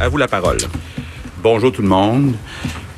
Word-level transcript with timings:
À 0.00 0.08
vous 0.08 0.16
la 0.16 0.26
parole. 0.26 0.58
Bonjour 1.42 1.70
tout 1.70 1.82
le 1.82 1.88
monde. 1.88 2.34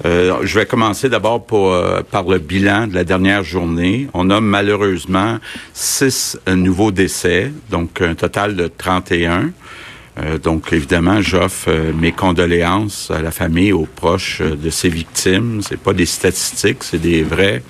Euh, 0.06 0.38
je 0.42 0.58
vais 0.58 0.64
commencer 0.64 1.10
d'abord 1.10 1.44
euh, 1.52 2.02
par 2.02 2.22
le 2.22 2.38
bilan 2.38 2.86
de 2.86 2.94
la 2.94 3.04
dernière 3.04 3.44
journée. 3.44 4.08
On 4.14 4.30
a 4.30 4.40
malheureusement 4.40 5.38
six 5.74 6.38
euh, 6.48 6.54
nouveaux 6.54 6.90
décès, 6.90 7.52
donc 7.70 8.00
un 8.00 8.14
total 8.14 8.56
de 8.56 8.68
31. 8.68 9.50
donc 10.42 10.72
évidemment, 10.72 11.20
j'offre 11.20 11.70
mes 11.94 12.12
condoléances 12.12 13.10
à 13.10 13.20
la 13.20 13.30
famille, 13.30 13.72
aux 13.72 13.86
proches 13.86 14.40
de 14.40 14.70
ces 14.70 14.88
victimes. 14.88 15.60
C'est 15.62 15.80
pas 15.80 15.92
des 15.92 16.06
statistiques, 16.06 16.82
c'est 16.84 17.00
des 17.00 17.22
vraies 17.22 17.62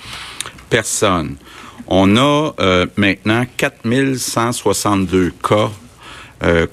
personnes. 0.70 1.36
On 1.88 2.16
a 2.16 2.52
maintenant 2.96 3.44
4162 3.56 5.32
cas 5.42 5.70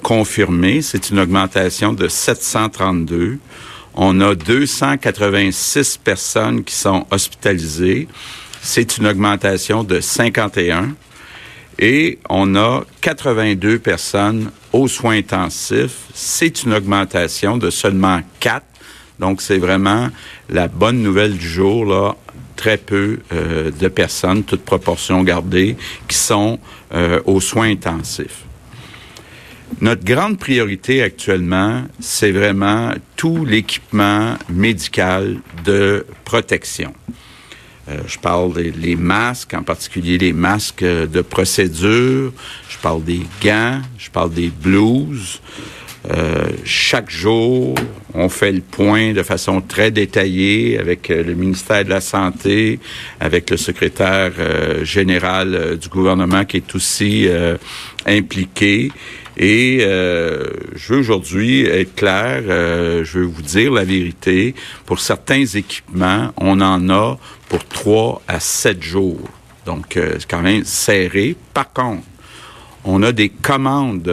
confirmés. 0.02 0.80
C'est 0.82 1.10
une 1.10 1.18
augmentation 1.18 1.92
de 1.92 2.08
732. 2.08 3.38
On 3.94 4.20
a 4.20 4.34
286 4.34 5.96
personnes 5.96 6.64
qui 6.64 6.74
sont 6.74 7.06
hospitalisées. 7.10 8.08
C'est 8.62 8.98
une 8.98 9.06
augmentation 9.06 9.84
de 9.84 10.00
51. 10.00 10.94
Et 11.78 12.18
on 12.28 12.56
a 12.56 12.84
82 13.00 13.78
personnes 13.78 14.50
aux 14.72 14.88
soins 14.88 15.16
intensifs. 15.16 16.06
C'est 16.14 16.62
une 16.62 16.72
augmentation 16.72 17.58
de 17.58 17.70
seulement 17.70 18.20
4. 18.40 18.64
Donc, 19.18 19.42
c'est 19.42 19.58
vraiment 19.58 20.08
la 20.48 20.68
bonne 20.68 21.02
nouvelle 21.02 21.36
du 21.36 21.48
jour, 21.48 21.84
là. 21.84 22.16
Très 22.56 22.78
peu 22.78 23.18
euh, 23.34 23.70
de 23.70 23.88
personnes, 23.88 24.42
toutes 24.42 24.64
proportions 24.64 25.22
gardées, 25.22 25.76
qui 26.08 26.16
sont 26.16 26.58
euh, 26.94 27.20
aux 27.26 27.40
soins 27.40 27.68
intensifs. 27.68 28.45
Notre 29.82 30.04
grande 30.04 30.38
priorité 30.38 31.02
actuellement, 31.02 31.82
c'est 32.00 32.30
vraiment 32.30 32.94
tout 33.14 33.44
l'équipement 33.44 34.36
médical 34.48 35.36
de 35.66 36.06
protection. 36.24 36.94
Euh, 37.88 37.98
je 38.06 38.18
parle 38.18 38.54
des 38.72 38.96
masques, 38.96 39.52
en 39.52 39.62
particulier 39.62 40.16
les 40.16 40.32
masques 40.32 40.82
de 40.82 41.20
procédure. 41.20 42.32
Je 42.70 42.78
parle 42.78 43.04
des 43.04 43.20
gants. 43.44 43.82
Je 43.98 44.08
parle 44.10 44.32
des 44.32 44.48
blouses. 44.48 45.42
Euh, 46.10 46.48
chaque 46.64 47.10
jour, 47.10 47.74
on 48.14 48.30
fait 48.30 48.52
le 48.52 48.62
point 48.62 49.12
de 49.12 49.22
façon 49.22 49.60
très 49.60 49.90
détaillée 49.90 50.78
avec 50.78 51.10
euh, 51.10 51.22
le 51.22 51.34
ministère 51.34 51.84
de 51.84 51.90
la 51.90 52.00
Santé, 52.00 52.78
avec 53.20 53.50
le 53.50 53.58
secrétaire 53.58 54.32
général 54.84 55.76
du 55.76 55.88
gouvernement 55.88 56.46
qui 56.46 56.58
est 56.58 56.74
aussi 56.74 57.28
impliqué. 58.06 58.90
Et 59.36 59.78
euh, 59.82 60.44
je 60.74 60.94
veux 60.94 61.00
aujourd'hui 61.00 61.66
être 61.66 61.94
clair, 61.94 62.42
euh, 62.48 63.04
je 63.04 63.18
veux 63.18 63.26
vous 63.26 63.42
dire 63.42 63.72
la 63.72 63.84
vérité. 63.84 64.54
Pour 64.86 64.98
certains 64.98 65.44
équipements, 65.44 66.32
on 66.38 66.60
en 66.60 66.88
a 66.88 67.18
pour 67.48 67.64
trois 67.66 68.22
à 68.28 68.40
sept 68.40 68.82
jours. 68.82 69.28
Donc, 69.66 69.96
euh, 69.96 70.14
c'est 70.18 70.28
quand 70.28 70.40
même 70.40 70.64
serré. 70.64 71.36
Par 71.52 71.70
contre, 71.72 72.02
on 72.84 73.02
a 73.02 73.12
des 73.12 73.28
commandes 73.28 74.08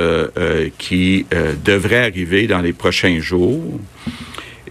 qui 0.80 1.27
devraient 1.63 2.08
arriver 2.08 2.47
dans 2.47 2.59
les 2.59 2.73
prochains 2.73 3.19
jours. 3.19 3.80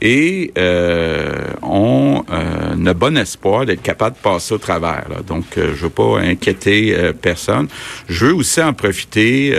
Et 0.00 0.52
on 0.56 2.24
a 2.28 2.94
bon 2.94 3.16
espoir 3.16 3.64
d'être 3.64 3.82
capable 3.82 4.16
de 4.16 4.20
passer 4.20 4.54
au 4.54 4.58
travers. 4.58 5.06
Donc, 5.24 5.44
je 5.54 5.60
ne 5.60 5.66
veux 5.66 5.88
pas 5.88 6.18
inquiéter 6.18 7.12
personne. 7.22 7.68
Je 8.08 8.26
veux 8.26 8.34
aussi 8.34 8.60
en 8.60 8.72
profiter 8.72 9.56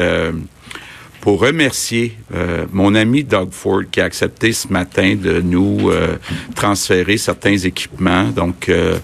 pour 1.24 1.40
remercier 1.40 2.18
euh, 2.36 2.66
mon 2.74 2.96
ami 2.96 3.24
Doug 3.24 3.52
Ford 3.52 3.84
qui 3.90 4.02
a 4.02 4.04
accepté 4.04 4.52
ce 4.52 4.68
matin 4.68 5.16
de 5.16 5.40
nous 5.40 5.90
euh, 5.90 6.18
transférer 6.54 7.16
certains 7.16 7.56
équipements. 7.56 8.26
Donc, 8.26 8.68
euh, 8.68 8.98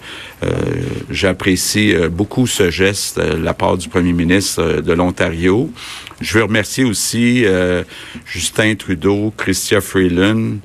j'apprécie 1.08 1.94
beaucoup 2.10 2.46
ce 2.46 2.70
geste 2.70 3.18
de 3.18 3.42
la 3.42 3.54
part 3.54 3.78
du 3.78 3.88
premier 3.88 4.12
ministre 4.12 4.82
de 4.82 4.92
l'Ontario. 4.92 5.70
Je 6.20 6.38
veux 6.38 6.44
remercier 6.44 6.84
aussi 6.84 7.44
Justin 8.26 8.74
Trudeau, 8.74 9.32
Christian 9.36 9.80
Freeland, 9.80 10.58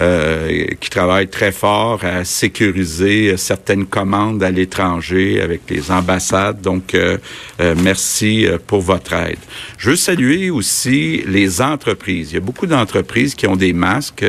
euh, 0.00 0.66
qui 0.78 0.90
travaille 0.90 1.26
très 1.26 1.50
fort 1.50 2.04
à 2.04 2.24
sécuriser 2.24 3.36
certaines 3.36 3.84
commandes 3.84 4.44
à 4.44 4.50
l'étranger 4.52 5.40
avec 5.40 5.62
les 5.68 5.90
ambassades. 5.90 6.60
Donc, 6.60 6.94
euh, 6.94 7.18
euh, 7.60 7.74
merci 7.82 8.46
pour 8.68 8.80
votre 8.80 9.12
aide. 9.14 9.38
Je 9.76 9.90
veux 9.90 9.96
saluer 9.96 10.50
aussi 10.50 11.24
les 11.26 11.60
entreprises. 11.60 12.30
Il 12.30 12.34
y 12.34 12.36
a 12.36 12.40
beaucoup 12.40 12.68
d'entreprises 12.68 13.34
qui 13.34 13.48
ont 13.48 13.56
des 13.56 13.72
masques, 13.72 14.24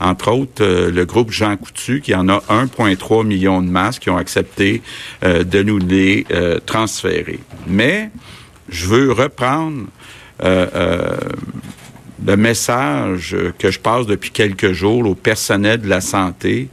entre 0.00 0.32
autres 0.32 0.66
le 0.66 1.04
groupe 1.06 1.30
Jean 1.30 1.56
Coutu, 1.56 2.02
qui 2.02 2.14
en 2.14 2.28
a 2.28 2.42
1,3 2.50 3.24
million 3.24 3.62
de 3.62 3.70
masques 3.70 4.02
qui 4.02 4.10
ont 4.10 4.18
accepté 4.18 4.82
de 5.22 5.62
nous 5.62 5.78
les 5.78 6.26
transférer. 6.66 7.38
Mais 7.66 8.10
je 8.68 8.86
veux 8.86 9.12
reprendre 9.12 9.86
le 10.42 12.36
message 12.36 13.36
que 13.58 13.70
je 13.70 13.78
passe 13.78 14.06
depuis 14.06 14.30
quelques 14.30 14.72
jours 14.72 15.06
au 15.06 15.14
personnel 15.14 15.80
de 15.80 15.88
la 15.88 16.00
santé. 16.00 16.68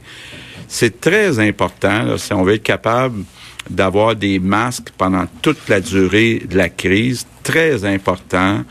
C'est 0.68 1.00
très 1.00 1.38
important, 1.38 2.16
si 2.18 2.32
on 2.32 2.42
veut 2.42 2.54
être 2.54 2.62
capable 2.62 3.24
d'avoir 3.70 4.14
des 4.16 4.38
masques 4.38 4.90
pendant 4.96 5.26
toute 5.42 5.68
la 5.68 5.80
durée 5.80 6.42
de 6.48 6.56
la 6.56 6.68
crise, 6.68 7.26
très 7.42 7.84
important 7.84 8.64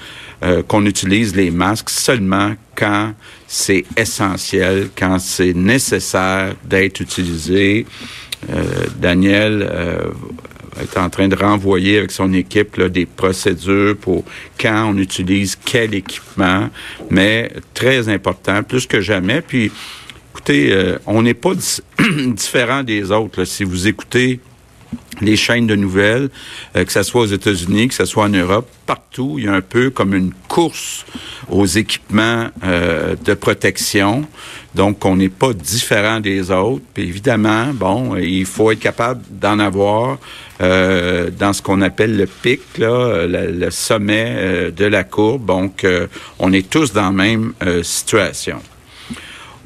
euh, 0.43 0.61
qu'on 0.61 0.85
utilise 0.85 1.35
les 1.35 1.49
masques 1.49 1.89
seulement 1.89 2.53
quand 2.75 3.13
c'est 3.47 3.85
essentiel, 3.95 4.89
quand 4.95 5.17
c'est 5.19 5.53
nécessaire 5.53 6.55
d'être 6.63 6.99
utilisé. 6.99 7.87
Euh, 8.53 8.85
Daniel 8.99 9.67
euh, 9.67 10.11
est 10.81 10.97
en 10.97 11.09
train 11.09 11.27
de 11.27 11.35
renvoyer 11.35 11.99
avec 11.99 12.11
son 12.11 12.33
équipe 12.33 12.81
des 12.81 13.05
procédures 13.05 13.95
pour 13.97 14.23
quand 14.59 14.91
on 14.93 14.97
utilise 14.97 15.57
quel 15.63 15.93
équipement, 15.93 16.69
mais 17.09 17.51
très 17.73 18.09
important, 18.09 18.63
plus 18.63 18.87
que 18.87 19.01
jamais. 19.01 19.41
Puis, 19.41 19.71
écoutez, 20.31 20.71
euh, 20.71 20.97
on 21.05 21.21
n'est 21.23 21.33
pas 21.33 21.53
différent 22.27 22.83
des 22.83 23.11
autres. 23.11 23.43
Si 23.45 23.63
vous 23.63 23.87
écoutez 23.87 24.39
les 25.21 25.35
chaînes 25.35 25.67
de 25.67 25.75
nouvelles, 25.75 26.29
euh, 26.75 26.85
que 26.85 26.91
ce 26.91 27.03
soit 27.03 27.21
aux 27.21 27.27
États-Unis, 27.27 27.89
que 27.89 27.93
ce 27.93 28.05
soit 28.05 28.25
en 28.25 28.29
Europe, 28.29 28.69
partout, 28.85 29.35
il 29.37 29.45
y 29.45 29.47
a 29.47 29.53
un 29.53 29.61
peu 29.61 29.89
comme 29.89 30.13
une 30.13 30.31
course 30.47 31.05
aux 31.49 31.65
équipements 31.65 32.47
euh, 32.63 33.15
de 33.23 33.33
protection. 33.33 34.27
Donc, 34.77 35.03
on 35.03 35.17
n'est 35.17 35.29
pas 35.29 35.51
différent 35.53 36.21
des 36.21 36.51
autres. 36.51 36.83
Puis 36.93 37.03
évidemment, 37.03 37.73
bon, 37.73 38.15
il 38.15 38.45
faut 38.45 38.71
être 38.71 38.79
capable 38.79 39.21
d'en 39.29 39.59
avoir 39.59 40.17
euh, 40.61 41.29
dans 41.37 41.51
ce 41.51 41.61
qu'on 41.61 41.81
appelle 41.81 42.15
le 42.15 42.27
pic, 42.27 42.61
là, 42.77 43.25
le, 43.27 43.69
sommet 43.71 44.71
de 44.71 44.85
la 44.85 45.03
courbe. 45.03 45.45
Donc, 45.45 45.85
on 46.39 46.53
est 46.53 46.69
tous 46.69 46.93
dans 46.93 47.05
la 47.05 47.11
même 47.11 47.53
situation. 47.83 48.61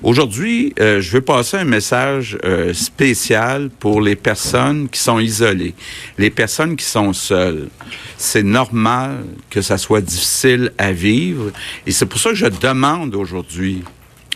Aujourd'hui, 0.03 0.73
euh, 0.79 0.99
je 0.99 1.11
veux 1.11 1.21
passer 1.21 1.57
un 1.57 1.63
message 1.63 2.35
euh, 2.43 2.73
spécial 2.73 3.69
pour 3.69 4.01
les 4.01 4.15
personnes 4.15 4.89
qui 4.89 4.99
sont 4.99 5.19
isolées, 5.19 5.75
les 6.17 6.31
personnes 6.31 6.75
qui 6.75 6.85
sont 6.85 7.13
seules. 7.13 7.69
C'est 8.17 8.41
normal 8.41 9.23
que 9.51 9.61
ça 9.61 9.77
soit 9.77 10.01
difficile 10.01 10.71
à 10.79 10.91
vivre 10.91 11.51
et 11.85 11.91
c'est 11.91 12.07
pour 12.07 12.19
ça 12.19 12.31
que 12.31 12.35
je 12.35 12.47
demande 12.47 13.13
aujourd'hui 13.13 13.83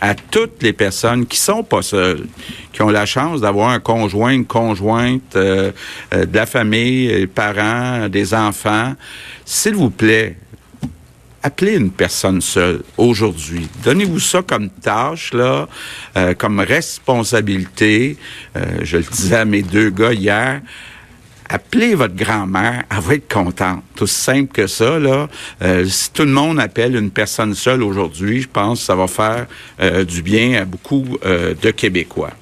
à 0.00 0.14
toutes 0.14 0.62
les 0.62 0.72
personnes 0.72 1.26
qui 1.26 1.38
sont 1.38 1.62
pas 1.62 1.82
seules, 1.82 2.26
qui 2.72 2.82
ont 2.82 2.90
la 2.90 3.06
chance 3.06 3.40
d'avoir 3.40 3.70
un 3.70 3.80
conjoint, 3.80 4.30
une 4.30 4.44
conjointe, 4.44 5.36
euh, 5.36 5.72
de 6.12 6.36
la 6.36 6.46
famille, 6.46 7.08
des 7.08 7.26
parents, 7.26 8.08
des 8.08 8.34
enfants, 8.34 8.94
s'il 9.44 9.74
vous 9.74 9.90
plaît, 9.90 10.36
appelez 11.46 11.76
une 11.76 11.92
personne 11.92 12.40
seule 12.40 12.82
aujourd'hui. 12.96 13.68
Donnez-vous 13.84 14.18
ça 14.18 14.42
comme 14.42 14.68
tâche, 14.68 15.32
là, 15.32 15.68
euh, 16.16 16.34
comme 16.34 16.58
responsabilité. 16.58 18.16
Euh, 18.56 18.64
je 18.82 18.96
le 18.98 19.04
disais 19.04 19.36
à 19.36 19.44
mes 19.44 19.62
deux 19.62 19.90
gars 19.90 20.12
hier. 20.12 20.60
Appelez 21.48 21.94
votre 21.94 22.14
grand-mère, 22.16 22.84
elle 22.90 23.00
va 23.00 23.14
être 23.14 23.32
contente. 23.32 23.82
Tout 23.94 24.06
simple 24.06 24.52
que 24.52 24.66
ça, 24.66 24.98
là. 24.98 25.28
Euh, 25.62 25.84
si 25.86 26.10
tout 26.10 26.24
le 26.24 26.30
monde 26.30 26.58
appelle 26.58 26.96
une 26.96 27.10
personne 27.10 27.54
seule 27.54 27.82
aujourd'hui, 27.82 28.42
je 28.42 28.48
pense 28.48 28.80
que 28.80 28.86
ça 28.86 28.94
va 28.94 29.06
faire 29.06 29.46
du 30.04 30.22
bien 30.22 30.60
à 30.60 30.64
beaucoup 30.64 31.18
de 31.24 31.70
Québécois. 31.70 32.32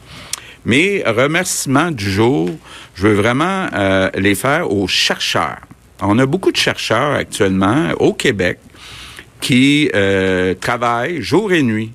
Mais 0.64 1.02
remerciements 1.06 1.90
du 1.90 2.10
jour, 2.10 2.50
je 2.94 3.08
veux 3.08 3.14
vraiment 3.14 3.68
les 4.14 4.34
faire 4.34 4.72
aux 4.72 4.86
chercheurs. 4.86 5.60
On 6.00 6.18
a 6.18 6.26
beaucoup 6.26 6.52
de 6.52 6.56
chercheurs 6.56 7.14
actuellement 7.14 7.90
au 7.98 8.14
Québec 8.14 8.58
qui 9.44 9.90
euh, 9.94 10.54
travaillent 10.54 11.20
jour 11.20 11.52
et 11.52 11.62
nuit 11.62 11.92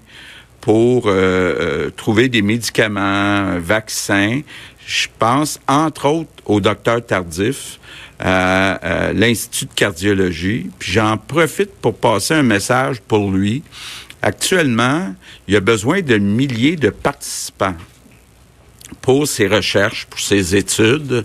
pour 0.61 1.07
euh, 1.07 1.11
euh, 1.11 1.89
trouver 1.89 2.29
des 2.29 2.44
médicaments, 2.44 3.57
vaccins. 3.59 4.41
Je 4.89 5.07
pense, 5.19 5.59
entre 5.68 6.07
autres, 6.07 6.31
au 6.45 6.59
docteur 6.59 7.06
Tardif, 7.06 7.80
à, 8.18 9.13
l'Institut 9.13 9.65
de 9.65 9.74
cardiologie. 9.75 10.71
Puis 10.80 10.94
j'en 10.94 11.15
profite 11.15 11.75
pour 11.75 11.95
passer 11.95 12.33
un 12.33 12.41
message 12.41 13.00
pour 13.01 13.30
lui 13.30 13.62
Actuellement, 14.21 15.15
il 15.47 15.53
y 15.53 15.57
a 15.57 15.62
besoin 15.62 16.01
de 16.01 16.18
milliers 16.18 16.75
de 16.75 16.89
participants 16.89 17.75
pour 19.01 19.27
ces 19.27 19.47
recherches, 19.47 20.07
pour 20.07 20.19
ces 20.19 20.56
études. 20.57 21.24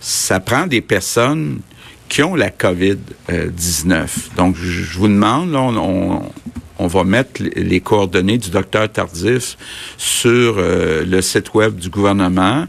Ça 0.00 0.40
prend 0.40 0.66
des 0.66 0.80
personnes 0.80 1.60
qui 2.08 2.24
ont 2.24 2.34
la 2.34 2.50
COVID-19. 2.50 4.34
Donc, 4.36 4.56
je 4.56 4.98
vous 4.98 5.06
demande, 5.06 5.52
là, 5.52 5.60
on, 5.60 5.76
on 5.76 6.32
va 6.78 7.04
mettre 7.04 7.42
les 7.56 7.80
coordonnées 7.80 8.38
du 8.38 8.50
docteur 8.50 8.90
Tardif 8.90 9.56
sur 9.96 10.56
euh, 10.58 11.04
le 11.04 11.22
site 11.22 11.54
web 11.54 11.76
du 11.76 11.88
gouvernement, 11.88 12.66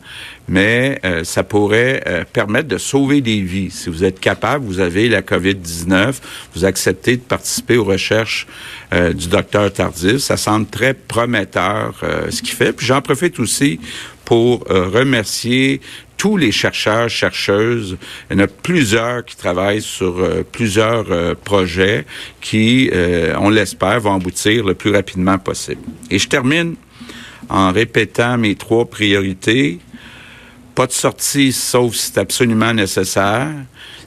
mais 0.47 0.99
euh, 1.03 1.23
ça 1.23 1.43
pourrait 1.43 2.03
euh, 2.05 2.23
permettre 2.31 2.67
de 2.67 2.77
sauver 2.77 3.21
des 3.21 3.41
vies. 3.41 3.71
Si 3.71 3.89
vous 3.89 4.03
êtes 4.03 4.19
capable, 4.19 4.65
vous 4.65 4.79
avez 4.79 5.09
la 5.09 5.21
COVID-19, 5.21 6.13
vous 6.55 6.65
acceptez 6.65 7.17
de 7.17 7.21
participer 7.21 7.77
aux 7.77 7.83
recherches 7.83 8.47
du 9.13 9.27
docteur 9.27 9.73
Tardif. 9.73 10.17
Ça 10.17 10.37
semble 10.37 10.67
très 10.67 10.93
prometteur 10.93 12.01
ce 12.29 12.41
qu'il 12.41 12.53
fait. 12.53 12.71
Puis 12.71 12.85
j'en 12.85 13.01
profite 13.01 13.39
aussi 13.39 13.79
pour 14.25 14.65
remercier 14.67 15.79
tous 16.17 16.37
les 16.37 16.51
chercheurs, 16.51 17.09
chercheuses. 17.09 17.97
Il 18.29 18.37
y 18.37 18.41
en 18.41 18.43
a 18.43 18.47
plusieurs 18.47 19.25
qui 19.25 19.35
travaillent 19.35 19.81
sur 19.81 20.17
euh, 20.19 20.43
plusieurs 20.49 21.11
euh, 21.11 21.35
projets 21.35 22.05
qui, 22.41 22.89
euh, 22.93 23.35
on 23.39 23.49
l'espère, 23.49 23.99
vont 23.99 24.15
aboutir 24.15 24.65
le 24.65 24.73
plus 24.73 24.91
rapidement 24.91 25.37
possible. 25.37 25.81
Et 26.09 26.19
je 26.19 26.27
termine 26.27 26.75
en 27.49 27.71
répétant 27.71 28.37
mes 28.37 28.55
trois 28.55 28.85
priorités. 28.85 29.79
Pas 30.73 30.87
de 30.87 30.91
sortie 30.91 31.53
sauf 31.53 31.93
si 31.93 32.07
c'est 32.07 32.19
absolument 32.19 32.73
nécessaire. 32.73 33.51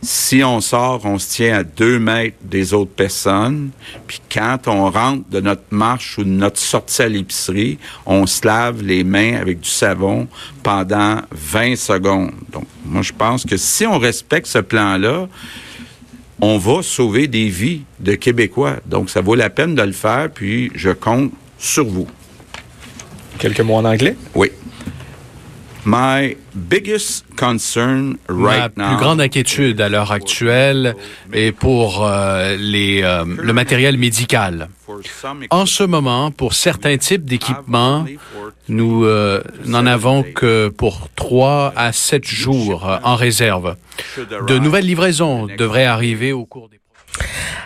Si 0.02 0.42
on 0.44 0.60
sort, 0.60 1.00
on 1.04 1.18
se 1.18 1.30
tient 1.30 1.58
à 1.58 1.64
deux 1.64 1.98
mètres 1.98 2.36
des 2.42 2.72
autres 2.72 2.90
personnes. 2.90 3.70
Puis 4.06 4.20
quand 4.32 4.66
on 4.66 4.90
rentre 4.90 5.28
de 5.30 5.40
notre 5.40 5.64
marche 5.70 6.18
ou 6.18 6.24
de 6.24 6.28
notre 6.28 6.58
sortie 6.58 7.02
à 7.02 7.08
l'épicerie, 7.08 7.78
on 8.06 8.26
se 8.26 8.46
lave 8.46 8.82
les 8.82 9.04
mains 9.04 9.36
avec 9.40 9.60
du 9.60 9.68
savon 9.68 10.28
pendant 10.62 11.20
20 11.32 11.76
secondes. 11.76 12.32
Donc, 12.52 12.66
moi, 12.84 13.02
je 13.02 13.12
pense 13.12 13.44
que 13.44 13.56
si 13.56 13.86
on 13.86 13.98
respecte 13.98 14.46
ce 14.46 14.58
plan-là, 14.58 15.28
on 16.40 16.58
va 16.58 16.82
sauver 16.82 17.26
des 17.26 17.48
vies 17.48 17.82
de 17.98 18.14
Québécois. 18.14 18.76
Donc, 18.86 19.10
ça 19.10 19.20
vaut 19.20 19.34
la 19.34 19.50
peine 19.50 19.74
de 19.74 19.82
le 19.82 19.92
faire, 19.92 20.30
puis 20.32 20.70
je 20.74 20.90
compte 20.90 21.32
sur 21.58 21.86
vous. 21.86 22.06
Quelques 23.38 23.60
mots 23.60 23.76
en 23.76 23.84
anglais? 23.84 24.16
Oui. 24.34 24.50
My 25.88 26.36
biggest 26.54 27.24
concern 27.34 28.18
right 28.28 28.76
Ma 28.76 28.88
plus 28.88 28.96
grande 28.98 29.22
inquiétude 29.22 29.80
à 29.80 29.88
l'heure 29.88 30.12
actuelle 30.12 30.94
est 31.32 31.52
pour 31.52 32.04
euh, 32.04 32.56
les, 32.58 33.00
euh, 33.02 33.24
le 33.24 33.52
matériel 33.54 33.96
médical. 33.96 34.68
En 35.48 35.64
ce 35.64 35.84
moment, 35.84 36.30
pour 36.30 36.52
certains 36.52 36.98
types 36.98 37.24
d'équipements, 37.24 38.04
nous 38.68 39.06
euh, 39.06 39.42
n'en 39.64 39.86
avons 39.86 40.22
que 40.22 40.68
pour 40.68 41.08
trois 41.16 41.72
à 41.74 41.92
sept 41.92 42.26
jours 42.26 42.86
en 43.02 43.16
réserve. 43.16 43.76
De 44.46 44.58
nouvelles 44.58 44.84
livraisons 44.84 45.46
devraient 45.46 45.86
arriver 45.86 46.34
au 46.34 46.44
cours 46.44 46.68
des 46.68 46.78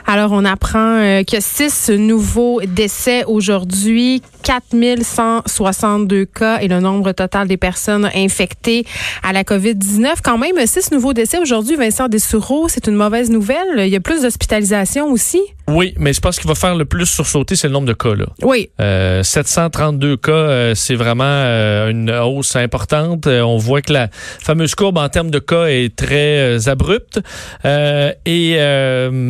alors, 0.07 0.33
on 0.33 0.45
apprend 0.45 0.99
euh, 0.99 1.23
que 1.23 1.37
six 1.41 1.89
nouveaux 1.89 2.61
décès 2.67 3.25
aujourd'hui, 3.25 4.21
4162 4.43 6.25
cas 6.27 6.59
et 6.61 6.69
le 6.69 6.81
nombre 6.81 7.13
total 7.13 7.49
des 7.49 7.57
personnes 7.57 8.11
infectées 8.15 8.85
à 9.23 9.33
la 9.33 9.45
COVID-19. 9.45 10.17
Quand 10.23 10.39
même, 10.39 10.55
six 10.67 10.91
nouveaux 10.91 11.13
décès 11.13 11.39
aujourd'hui, 11.39 11.77
Vincent 11.77 12.09
Dessoureau, 12.09 12.69
c'est 12.69 12.87
une 12.87 12.97
mauvaise 12.97 13.31
nouvelle. 13.31 13.79
Il 13.79 13.89
y 13.89 13.97
a 13.97 14.01
plus 14.01 14.23
d'hospitalisation 14.23 15.11
aussi. 15.11 15.41
Oui, 15.69 15.95
mais 15.97 16.13
je 16.13 16.21
pense 16.21 16.39
qu'il 16.39 16.49
va 16.49 16.55
faire 16.55 16.75
le 16.75 16.85
plus 16.85 17.07
sursauter, 17.07 17.57
c'est 17.57 17.69
le 17.69 17.73
nombre 17.73 17.87
de 17.87 17.93
cas. 17.93 18.15
Là. 18.15 18.27
Oui. 18.43 18.71
Euh, 18.81 19.23
732 19.23 20.17
cas, 20.17 20.33
euh, 20.33 20.75
c'est 20.75 20.95
vraiment 20.95 21.25
euh, 21.25 21.89
une 21.89 22.11
hausse 22.11 22.57
importante. 22.57 23.27
Euh, 23.27 23.43
on 23.43 23.59
voit 23.59 23.81
que 23.81 23.93
la 23.93 24.09
fameuse 24.13 24.75
courbe 24.75 24.99
en 24.99 25.09
termes 25.09 25.31
de 25.31 25.39
cas 25.39 25.67
est 25.67 25.95
très 25.95 26.69
abrupte. 26.69 27.21
et 27.65 28.57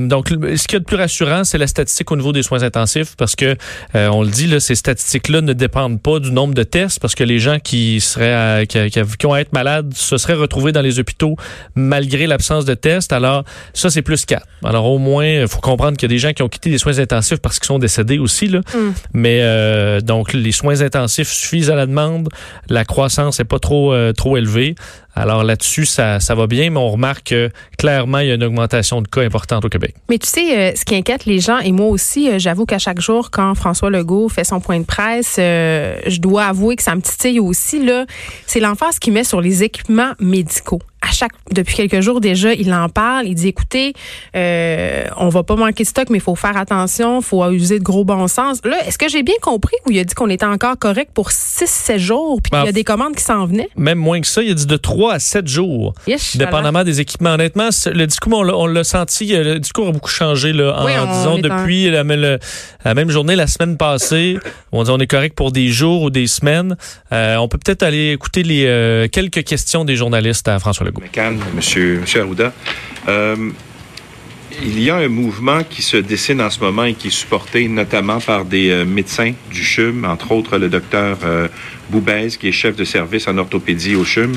donc, 0.09 0.29
ce 0.29 0.69
qui 0.69 0.77
est 0.77 0.79
le 0.79 0.85
plus 0.85 0.97
rassurant, 0.97 1.45
c'est 1.45 1.59
la 1.59 1.67
statistique 1.67 2.11
au 2.11 2.17
niveau 2.17 2.33
des 2.33 2.43
soins 2.43 2.63
intensifs, 2.63 3.15
parce 3.17 3.37
que 3.37 3.57
on 3.95 4.23
le 4.23 4.31
dit, 4.31 4.47
là, 4.47 4.61
ces 4.61 4.75
statistiques-là 5.03 5.41
ne 5.41 5.53
dépendent 5.53 6.01
pas 6.01 6.21
du 6.21 6.31
nombre 6.31 6.55
de 6.55 6.63
tests, 6.63 7.01
parce 7.01 7.15
que 7.15 7.25
les 7.25 7.39
gens 7.39 7.59
qui 7.59 8.01
seraient 8.01 8.67
qui, 8.67 8.91
qui, 8.91 9.27
ont 9.27 9.33
à 9.33 9.41
être 9.41 9.53
malades 9.53 9.93
se 9.95 10.17
seraient 10.17 10.35
retrouvés 10.35 10.73
dans 10.73 10.81
les 10.81 10.99
hôpitaux 10.99 11.37
malgré 11.75 12.27
l'absence 12.27 12.65
de 12.65 12.75
tests. 12.75 13.13
Alors, 13.13 13.45
ça, 13.75 13.91
c'est 13.91 14.03
plus 14.03 14.25
4. 14.25 14.47
Alors, 14.65 14.87
au 14.87 14.99
moins, 14.99 15.27
il 15.27 15.49
faut 15.49 15.61
comprendre 15.61 15.97
qu'il 15.97 16.09
y 16.09 16.13
a 16.13 16.15
des 16.15 16.19
gens 16.19 16.33
qui 16.33 16.43
ont 16.43 16.49
quitté 16.49 16.71
les 16.71 16.79
soins 16.79 16.99
intensifs 16.99 17.39
parce 17.39 17.59
qu'ils 17.59 17.67
sont 17.67 17.79
décédés 17.79 18.19
aussi. 18.19 18.47
Là. 18.47 18.61
Mm. 18.61 18.79
Mais 19.15 19.41
euh, 19.43 20.01
donc, 20.01 20.33
les 20.33 20.53
soins 20.53 20.81
intensifs 20.81 21.29
suffisent 21.29 21.71
à 21.71 21.75
la 21.75 21.87
demande. 21.87 22.29
La 22.69 22.85
croissance 22.85 23.39
n'est 23.39 23.45
pas 23.45 23.59
trop, 23.59 23.93
euh, 23.93 24.13
trop 24.13 24.37
élevée. 24.37 24.75
Alors 25.15 25.45
là-dessus, 25.45 25.87
ça, 25.87 26.21
ça 26.21 26.35
va 26.35 26.47
bien, 26.47 26.71
mais 26.71 26.79
on 26.79 26.91
remarque 26.91 27.29
que 27.29 27.51
clairement, 27.79 28.19
il 28.19 28.29
y 28.29 28.31
a 28.31 28.35
une 28.35 28.45
augmentation 28.45 29.03
de 29.03 29.09
cas 29.09 29.23
importante 29.23 29.65
au 29.65 29.69
Québec. 29.69 29.95
Mais 30.09 30.19
tu 30.19 30.29
sais, 30.29 30.59
euh, 30.59 30.73
ce 30.75 30.85
qui 30.85 30.95
inquiète 30.95 31.27
les 31.27 31.41
gens, 31.41 31.59
et 31.59 31.73
moi 31.73 31.87
aussi, 31.89 32.39
j'avoue 32.39 32.67
qu'à 32.67 32.79
chaque 32.79 33.01
jour, 33.01 33.31
quand 33.31 33.55
François 33.55 33.91
Legault 33.91 34.29
fait 34.29 34.45
son 34.45 34.61
point 34.61 34.81
de 34.81 34.85
presse, 34.85 35.35
je 35.37 36.19
dois 36.19 36.47
avouer 36.47 36.77
que 36.77 36.83
ça 36.83 36.95
me 36.95 37.03
titille 37.03 37.41
aussi, 37.41 37.85
là, 37.85 38.07
c'est 38.47 38.61
l'emphase 38.61 38.99
qu'il 38.99 39.13
met 39.13 39.25
sur 39.25 39.41
les 39.41 39.63
équipements 39.63 40.13
médicaux 40.19 40.81
à 41.03 41.13
chaque 41.13 41.33
depuis 41.51 41.77
quelques 41.77 42.01
jours 42.01 42.21
déjà, 42.21 42.55
il 42.55 42.73
en 42.73 42.89
parle. 42.89 43.27
Il 43.27 43.35
dit 43.35 43.49
écoutez, 43.49 43.93
euh, 44.37 45.05
on 45.17 45.29
va 45.29 45.43
pas 45.43 45.57
manquer 45.57 45.83
de 45.83 45.89
stock, 45.89 46.09
mais 46.11 46.19
il 46.19 46.23
faut 46.23 46.37
faire 46.37 46.57
attention, 46.57 47.19
il 47.21 47.25
faut 47.25 47.45
user 47.51 47.79
de 47.79 47.85
gros 47.85 48.05
bon 48.05 48.29
sens. 48.29 48.61
Là, 48.65 48.77
est-ce 48.87 48.99
que 48.99 49.09
j'ai 49.09 49.23
bien 49.23 49.35
compris 49.43 49.77
ou 49.87 49.91
il 49.91 49.99
a 49.99 50.05
dit 50.05 50.15
qu'on 50.15 50.31
était 50.31 50.47
encore 50.47 50.79
correct 50.79 51.11
pour 51.13 51.31
6-7 51.31 51.99
jours, 51.99 52.41
puis 52.41 52.51
qu'il 52.51 52.59
y 52.59 52.63
a 52.63 52.67
ben, 52.67 52.73
des 52.73 52.85
commandes 52.85 53.17
qui 53.17 53.25
s'en 53.25 53.47
venaient? 53.47 53.69
Même 53.77 53.99
moins 53.99 54.21
que 54.21 54.27
ça, 54.27 54.43
il 54.43 54.53
a 54.53 54.55
dit 54.55 54.67
de 54.67 54.77
3 54.77 55.15
à 55.15 55.19
7 55.19 55.47
jours, 55.47 55.95
dépendamment 56.35 56.85
des 56.85 57.01
équipements. 57.01 57.35
Honnêtement, 57.35 57.69
le 57.87 58.07
discours, 58.07 58.33
on 58.33 58.67
l'a 58.67 58.85
senti, 58.85 59.35
euh, 59.35 59.55
le 59.55 59.59
discours 59.59 59.89
a 59.89 59.93
beaucoup 59.93 60.11
changé 60.11 60.53
là, 60.53 60.77
en, 60.79 61.19
disons 61.19 61.39
depuis 61.39 61.91
la, 61.91 62.05
même 62.05 63.11
journée 63.11 63.37
la 63.37 63.47
semaine 63.47 63.77
passée. 63.77 64.39
On 64.71 64.85
dit 64.85 64.91
on 64.91 64.99
est 64.99 65.07
correct 65.07 65.35
pour 65.35 65.53
des 65.53 65.69
jours 65.69 66.03
ou 66.03 66.11
des 66.11 66.27
semaines. 66.27 66.77
Euh, 67.13 67.37
on 67.37 67.49
peut 67.49 67.59
peut-être 67.59 67.83
aller 67.83 68.13
écouter 68.13 68.43
les 68.43 68.67
euh, 68.67 69.09
quelques 69.09 69.45
questions 69.45 69.85
des 69.85 69.97
journalistes 69.97 70.49
à 70.49 70.59
François 70.59 70.87
Legault. 70.87 70.92
Monsieur, 71.55 72.01
monsieur 72.01 72.21
Arruda. 72.21 72.53
Euh, 73.09 73.51
il 74.63 74.81
y 74.83 74.91
a 74.91 74.97
un 74.97 75.09
mouvement 75.09 75.63
qui 75.65 75.83
se 75.83 75.97
dessine 75.97 76.41
en 76.41 76.51
ce 76.51 76.61
moment 76.61 76.85
et 76.85 76.95
qui 76.95 77.09
est 77.09 77.11
supporté 77.11 77.67
notamment 77.69 78.21
par 78.21 78.45
des 78.45 78.71
euh, 78.71 78.85
médecins 78.85 79.33
du 79.51 79.63
CHUM, 79.63 80.05
entre 80.05 80.33
autres 80.33 80.59
le 80.59 80.69
docteur 80.69 81.19
euh, 81.25 81.49
Boubez, 81.91 82.29
qui 82.39 82.49
est 82.49 82.53
chef 82.53 82.77
de 82.77 82.85
service 82.85 83.27
en 83.29 83.39
orthopédie 83.39 83.95
au 83.95 84.05
CHUM, 84.05 84.33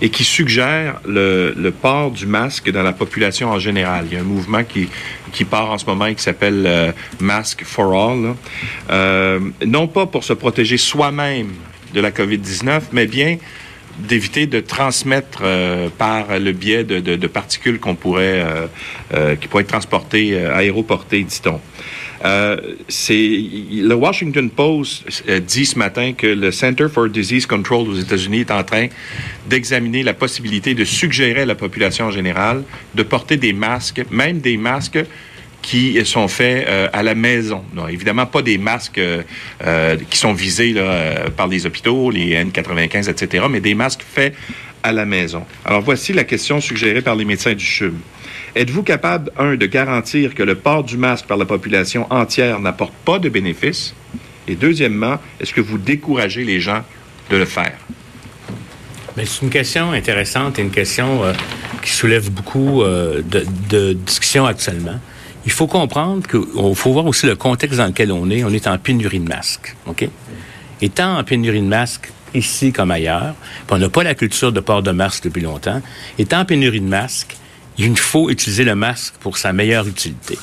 et 0.00 0.08
qui 0.08 0.24
suggère 0.24 1.00
le, 1.06 1.70
port 1.70 2.10
du 2.10 2.26
masque 2.26 2.70
dans 2.70 2.82
la 2.82 2.92
population 2.92 3.50
en 3.50 3.58
général. 3.58 4.06
Il 4.10 4.14
y 4.14 4.16
a 4.16 4.20
un 4.20 4.24
mouvement 4.24 4.64
qui, 4.64 4.88
qui 5.32 5.44
part 5.44 5.70
en 5.70 5.78
ce 5.78 5.84
moment 5.84 6.06
et 6.06 6.14
qui 6.14 6.22
s'appelle 6.22 6.64
euh, 6.66 6.92
Mask 7.20 7.62
for 7.64 7.92
All. 7.92 8.34
non 9.66 9.88
pas 9.88 10.06
pour 10.06 10.24
se 10.24 10.32
protéger 10.32 10.78
soi-même 10.78 11.52
de 11.92 12.00
la 12.00 12.10
COVID-19, 12.10 12.82
mais 12.92 13.06
bien 13.06 13.36
d'éviter 14.08 14.46
de 14.46 14.60
transmettre 14.60 15.40
euh, 15.42 15.88
par 15.96 16.38
le 16.38 16.52
biais 16.52 16.84
de, 16.84 17.26
particules 17.26 17.78
qu'on 17.78 17.94
pourrait, 17.94 18.42
euh, 18.42 18.66
euh, 19.14 19.36
qui 19.36 19.48
pourraient 19.48 19.62
être 19.62 19.68
transportées, 19.68 20.36
aéroportées, 20.38 21.22
dit-on. 21.22 21.60
c'est 22.88 23.14
le 23.72 23.94
Washington 23.94 24.50
Post 24.50 25.04
dit 25.46 25.66
ce 25.66 25.78
matin 25.78 26.12
que 26.12 26.26
le 26.26 26.50
Center 26.50 26.86
for 26.92 27.08
Disease 27.08 27.46
Control 27.46 27.88
aux 27.88 27.96
États-Unis 27.96 28.40
est 28.40 28.50
en 28.50 28.64
train 28.64 28.88
d'examiner 29.48 30.02
la 30.02 30.14
possibilité 30.14 30.74
de 30.74 30.84
suggérer 30.84 31.42
à 31.42 31.46
la 31.46 31.54
population 31.54 32.06
en 32.06 32.10
général 32.10 32.62
de 32.94 33.02
porter 33.02 33.36
des 33.36 33.52
masques, 33.52 34.02
même 34.10 34.40
des 34.40 34.56
masques 34.56 35.04
qui 35.62 36.04
sont 36.04 36.28
faits 36.28 36.66
euh, 36.68 36.88
à 36.92 37.02
la 37.02 37.14
maison. 37.14 37.62
Non, 37.74 37.88
évidemment, 37.88 38.26
pas 38.26 38.42
des 38.42 38.58
masques 38.58 38.98
euh, 38.98 39.22
euh, 39.64 39.96
qui 40.08 40.18
sont 40.18 40.32
visés 40.32 40.74
par 41.36 41.48
les 41.48 41.66
hôpitaux, 41.66 42.10
les 42.10 42.42
N95, 42.44 43.10
etc., 43.10 43.44
mais 43.50 43.60
des 43.60 43.74
masques 43.74 44.04
faits 44.08 44.34
à 44.82 44.92
la 44.92 45.04
maison. 45.04 45.44
Alors, 45.64 45.82
voici 45.82 46.12
la 46.12 46.24
question 46.24 46.60
suggérée 46.60 47.02
par 47.02 47.14
les 47.14 47.24
médecins 47.24 47.52
du 47.52 47.64
CHUM. 47.64 47.98
Êtes-vous 48.56 48.82
capable, 48.82 49.30
un, 49.38 49.54
de 49.56 49.66
garantir 49.66 50.34
que 50.34 50.42
le 50.42 50.54
port 50.54 50.82
du 50.82 50.96
masque 50.96 51.26
par 51.26 51.36
la 51.36 51.44
population 51.44 52.06
entière 52.10 52.58
n'apporte 52.60 52.94
pas 53.04 53.18
de 53.18 53.28
bénéfices? 53.28 53.94
Et 54.48 54.54
deuxièmement, 54.54 55.18
est-ce 55.38 55.52
que 55.52 55.60
vous 55.60 55.78
découragez 55.78 56.44
les 56.44 56.60
gens 56.60 56.82
de 57.30 57.36
le 57.36 57.44
faire? 57.44 57.76
C'est 59.16 59.42
une 59.42 59.50
question 59.50 59.92
intéressante 59.92 60.58
et 60.58 60.62
une 60.62 60.70
question 60.70 61.20
qui 61.82 61.90
soulève 61.90 62.30
beaucoup 62.30 62.82
de, 62.82 63.44
de 63.68 63.92
discussions 63.92 64.46
actuellement 64.46 64.98
il 65.46 65.52
faut 65.52 65.66
comprendre 65.66 66.26
qu'il 66.26 66.74
faut 66.74 66.92
voir 66.92 67.06
aussi 67.06 67.26
le 67.26 67.36
contexte 67.36 67.78
dans 67.78 67.86
lequel 67.86 68.12
on 68.12 68.28
est. 68.30 68.44
On 68.44 68.50
est 68.50 68.66
en 68.66 68.78
pénurie 68.78 69.20
de 69.20 69.28
masques. 69.28 69.74
OK? 69.86 70.08
Étant 70.82 71.18
en 71.18 71.24
pénurie 71.24 71.60
de 71.60 71.66
masques, 71.66 72.10
ici 72.34 72.72
comme 72.72 72.90
ailleurs, 72.90 73.34
on 73.70 73.78
n'a 73.78 73.88
pas 73.88 74.02
la 74.02 74.14
culture 74.14 74.52
de 74.52 74.60
port 74.60 74.82
de 74.82 74.90
masque 74.90 75.24
depuis 75.24 75.42
longtemps, 75.42 75.82
étant 76.18 76.40
en 76.40 76.44
pénurie 76.44 76.80
de 76.80 76.86
masques, 76.86 77.36
il 77.78 77.96
faut 77.96 78.30
utiliser 78.30 78.64
le 78.64 78.74
masque 78.74 79.14
pour 79.20 79.38
sa 79.38 79.52
meilleure 79.52 79.86
utilité. 79.86 80.38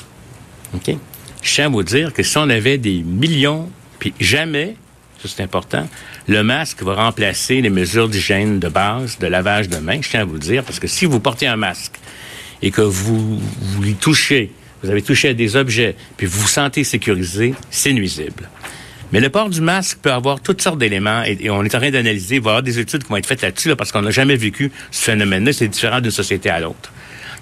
Je 1.42 1.54
tiens 1.54 1.66
à 1.66 1.68
vous 1.68 1.82
dire 1.82 2.12
que 2.12 2.22
si 2.22 2.36
on 2.36 2.48
avait 2.50 2.78
des 2.78 3.02
millions, 3.02 3.70
puis 3.98 4.12
jamais, 4.20 4.76
ça 5.22 5.28
c'est 5.28 5.42
important, 5.42 5.88
le 6.26 6.42
masque 6.42 6.82
va 6.82 6.94
remplacer 6.94 7.60
les 7.60 7.70
mesures 7.70 8.08
d'hygiène 8.08 8.58
de 8.58 8.68
base, 8.68 9.18
de 9.18 9.26
lavage 9.26 9.68
de 9.68 9.78
mains, 9.78 10.00
je 10.02 10.10
tiens 10.10 10.22
à 10.22 10.24
vous 10.24 10.38
dire, 10.38 10.64
parce 10.64 10.78
que 10.78 10.88
si 10.88 11.04
vous 11.06 11.20
portez 11.20 11.46
un 11.46 11.56
masque 11.56 11.94
et 12.60 12.70
que 12.70 12.82
vous, 12.82 13.38
vous 13.38 13.84
y 13.84 13.94
touchez, 13.94 14.52
vous 14.82 14.90
avez 14.90 15.02
touché 15.02 15.28
à 15.28 15.34
des 15.34 15.56
objets, 15.56 15.96
puis 16.16 16.26
vous 16.26 16.40
vous 16.40 16.48
sentez 16.48 16.84
sécurisé, 16.84 17.54
c'est 17.70 17.92
nuisible. 17.92 18.48
Mais 19.12 19.20
le 19.20 19.30
port 19.30 19.48
du 19.48 19.60
masque 19.60 19.98
peut 20.02 20.12
avoir 20.12 20.40
toutes 20.40 20.60
sortes 20.60 20.78
d'éléments 20.78 21.22
et, 21.22 21.48
on 21.48 21.64
est 21.64 21.74
en 21.74 21.78
train 21.78 21.90
d'analyser, 21.90 22.36
il 22.36 22.42
va 22.42 22.50
y 22.50 22.52
avoir 22.52 22.62
des 22.62 22.78
études 22.78 23.04
qui 23.04 23.08
vont 23.08 23.16
être 23.16 23.26
faites 23.26 23.40
là-dessus 23.40 23.74
parce 23.74 23.90
qu'on 23.90 24.02
n'a 24.02 24.10
jamais 24.10 24.36
vécu 24.36 24.70
ce 24.90 25.02
phénomène-là, 25.02 25.52
c'est 25.52 25.68
différent 25.68 26.00
d'une 26.00 26.10
société 26.10 26.50
à 26.50 26.60
l'autre. 26.60 26.92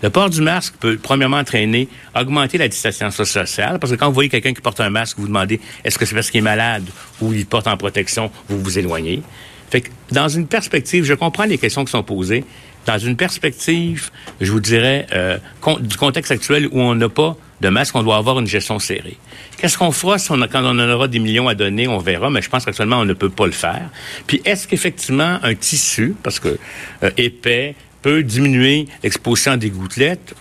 Le 0.03 0.11
port 0.11 0.31
du 0.31 0.43
masque 0.43 0.75
peut, 0.79 0.99
premièrement, 1.03 1.39
entraîner, 1.39 1.89
augmenter 2.15 2.59
la 2.59 2.69
distanciation 2.69 3.25
sociale, 3.25 3.79
parce 3.79 3.93
que 3.93 3.97
quand 3.97 4.09
vous 4.09 4.15
voyez 4.15 4.29
quelqu'un 4.29 4.53
qui 4.53 4.61
porte 4.61 4.81
un 4.81 4.91
masque, 4.91 5.17
vous 5.17 5.23
vous 5.23 5.29
demandez 5.29 5.59
est-ce 5.85 5.99
que 5.99 6.05
c'est 6.05 6.15
parce 6.15 6.31
qu'il 6.31 6.39
est 6.39 6.43
malade 6.43 6.85
ou 7.21 7.33
il 7.33 7.47
porte 7.47 7.67
en 7.67 7.77
protection, 7.77 8.31
vous 8.49 8.61
vous 8.63 8.79
éloignez. 8.79 9.23
Fait 9.71 9.81
que, 9.81 9.89
dans 10.13 10.29
une 10.29 10.47
perspective, 10.47 11.05
je 11.05 11.15
comprends 11.15 11.45
les 11.45 11.59
questions 11.59 11.85
qui 11.85 11.91
sont 11.91 12.03
posées. 12.03 12.45
Dans 12.87 12.99
une 12.99 13.17
perspective, 13.17 14.11
je 14.41 14.53
vous 14.53 14.61
dirais, 14.61 15.07
euh, 15.13 15.39
du 15.81 15.97
contexte 15.97 16.31
actuel 16.31 16.69
où 16.71 16.81
on 16.81 16.95
n'a 16.95 17.09
pas 17.09 17.37
de 17.61 17.69
masque, 17.69 17.97
on 17.97 18.03
doit 18.03 18.17
avoir 18.17 18.39
une 18.39 18.47
gestion 18.47 18.79
serrée. 18.79 19.17
Qu'est-ce 19.59 19.77
qu'on 19.77 19.91
fera 19.91 20.19
si 20.19 20.31
on 20.31 20.39
quand 20.41 20.63
on 20.63 20.79
en 20.79 20.91
aura 20.91 21.09
des 21.09 21.19
millions 21.19 21.49
à 21.49 21.55
donner, 21.55 21.89
on 21.89 21.99
verra, 21.99 22.31
mais 22.31 22.43
je 22.43 22.49
pense 22.49 22.65
qu'actuellement, 22.65 22.99
on 22.99 23.05
ne 23.05 23.15
peut 23.15 23.31
pas 23.31 23.47
le 23.47 23.53
faire. 23.53 23.89
Puis, 24.27 24.41
est-ce 24.45 24.69
qu'effectivement, 24.69 25.39
un 25.43 25.55
tissu, 25.55 26.15
parce 26.23 26.39
que 26.39 26.59
euh, 27.03 27.11
épais, 27.17 27.75
peut 28.03 28.23
diminuer 28.23 28.87
l'exposition 29.03 29.57
des 29.57 29.71
gouttelettes, 29.71 30.35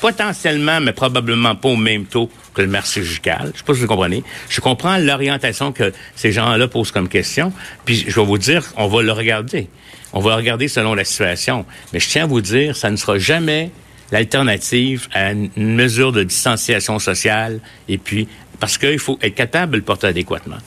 potentiellement, 0.00 0.80
mais 0.80 0.92
probablement 0.92 1.56
pas 1.56 1.70
au 1.70 1.76
même 1.76 2.04
taux 2.04 2.30
que 2.54 2.62
le 2.62 2.68
masque 2.68 2.94
chirurgical. 2.94 3.50
Je 3.52 3.58
sais 3.58 3.64
pas 3.64 3.74
si 3.74 3.80
vous 3.80 3.86
comprenez. 3.86 4.22
Je 4.48 4.60
comprends 4.60 4.96
l'orientation 4.98 5.72
que 5.72 5.92
ces 6.14 6.32
gens-là 6.32 6.68
posent 6.68 6.92
comme 6.92 7.08
question, 7.08 7.52
puis 7.84 8.04
je 8.06 8.14
vais 8.14 8.26
vous 8.26 8.38
dire, 8.38 8.62
on 8.76 8.86
va 8.86 9.02
le 9.02 9.12
regarder. 9.12 9.68
On 10.12 10.20
va 10.20 10.30
le 10.30 10.36
regarder 10.36 10.68
selon 10.68 10.94
la 10.94 11.04
situation. 11.04 11.64
Mais 11.92 12.00
je 12.00 12.08
tiens 12.08 12.24
à 12.24 12.26
vous 12.26 12.40
dire, 12.40 12.76
ça 12.76 12.90
ne 12.90 12.96
sera 12.96 13.18
jamais 13.18 13.70
l'alternative 14.12 15.08
à 15.12 15.32
une 15.32 15.50
mesure 15.56 16.12
de 16.12 16.22
distanciation 16.22 16.98
sociale, 16.98 17.60
et 17.88 17.98
puis, 17.98 18.28
parce 18.58 18.76
qu'il 18.76 18.98
faut 18.98 19.18
être 19.22 19.34
capable 19.34 19.72
de 19.72 19.76
le 19.78 19.84
porter 19.84 20.08
adéquatement. 20.08 20.58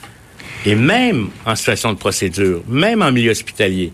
Et 0.65 0.75
même 0.75 1.29
en 1.45 1.55
situation 1.55 1.91
de 1.91 1.97
procédure, 1.97 2.63
même 2.67 3.01
en 3.01 3.11
milieu 3.11 3.31
hospitalier, 3.31 3.91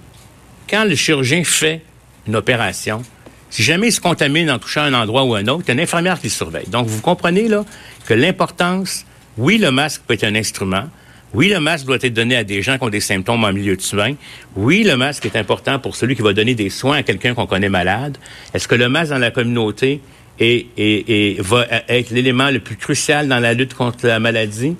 quand 0.70 0.86
le 0.86 0.96
chirurgien 0.96 1.44
fait 1.44 1.82
une 2.28 2.36
opération, 2.36 3.02
si 3.50 3.64
jamais 3.64 3.88
il 3.88 3.92
se 3.92 4.00
contamine 4.00 4.52
en 4.52 4.60
touchant 4.60 4.82
un 4.82 4.94
endroit 4.94 5.24
ou 5.24 5.34
un 5.34 5.48
autre, 5.48 5.64
il 5.66 5.70
y 5.70 5.72
a 5.72 5.74
une 5.74 5.80
infirmière 5.80 6.22
qui 6.22 6.30
surveille. 6.30 6.68
Donc, 6.68 6.86
vous 6.86 7.02
comprenez 7.02 7.48
là 7.48 7.66
que 8.06 8.14
l'importance, 8.14 9.06
oui, 9.38 9.58
le 9.58 9.72
masque 9.72 10.04
peut 10.06 10.14
être 10.14 10.26
un 10.26 10.36
instrument. 10.36 10.88
Oui, 11.34 11.50
le 11.50 11.60
masque 11.60 11.86
doit 11.86 11.98
être 12.02 12.14
donné 12.14 12.36
à 12.36 12.44
des 12.44 12.64
gens 12.64 12.78
qui 12.78 12.84
ont 12.84 12.90
des 12.90 13.00
symptômes 13.00 13.44
en 13.44 13.54
milieu 13.54 13.76
de 13.76 13.82
soins. 13.82 14.16
Oui, 14.56 14.84
le 14.84 14.98
masque 14.98 15.26
est 15.26 15.36
important 15.36 15.78
pour 15.78 15.96
celui 15.96 16.16
qui 16.16 16.24
va 16.24 16.34
donner 16.34 16.56
des 16.56 16.72
soins 16.72 16.98
à 16.98 17.04
quelqu'un 17.04 17.36
qu'on 17.36 17.46
connaît 17.46 17.70
malade. 17.70 18.18
Est-ce 18.54 18.68
que 18.68 18.76
le 18.76 18.90
masque 18.90 19.12
dans 19.12 19.20
la 19.20 19.30
communauté 19.30 20.02
est, 20.40 21.40
va 21.42 21.68
être 21.88 22.10
l'élément 22.10 22.50
le 22.50 22.60
plus 22.60 22.78
crucial 22.78 23.28
dans 23.28 23.40
la 23.40 23.54
lutte 23.54 23.76
contre 23.76 24.08
la 24.08 24.20
maladie? 24.20 24.76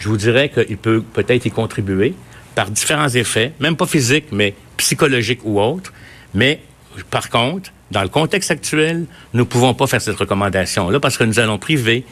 Je 0.00 0.08
vous 0.08 0.16
dirais 0.16 0.48
qu'il 0.48 0.76
peut 0.76 1.02
peut-être 1.02 1.46
y 1.46 1.50
contribuer 1.52 2.14
par 2.56 2.70
différents 2.70 3.08
effets, 3.08 3.52
même 3.60 3.76
pas 3.76 3.86
physiques, 3.86 4.26
mais 4.32 4.54
psychologiques 4.78 5.44
ou 5.44 5.60
autres. 5.60 5.92
Mais 6.34 6.60
par 7.10 7.30
contre, 7.30 7.70
dans 7.92 8.02
le 8.02 8.08
contexte 8.08 8.50
actuel, 8.50 9.04
nous 9.34 9.40
ne 9.40 9.44
pouvons 9.44 9.74
pas 9.74 9.86
faire 9.86 10.00
cette 10.00 10.16
recommandation-là 10.16 10.98
parce 10.98 11.16
que 11.16 11.22
nous 11.24 11.38
allons 11.38 11.58
priver 11.58 12.04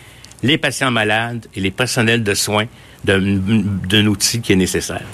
les 0.45 0.59
patients 0.59 0.93
malades 0.93 1.47
et 1.57 1.61
les 1.61 1.73
personnels 1.73 2.23
de 2.23 2.35
soins 2.35 2.67
d'un 3.05 4.07
outil 4.07 4.41
qui 4.41 4.53
est 4.53 4.57
nécessaire. 4.57 5.05